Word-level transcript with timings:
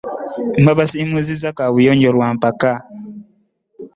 Babasimisizza 0.65 1.49
kaabuyonjo 1.57 2.09
lwa 2.15 2.29
mpaka. 2.37 2.71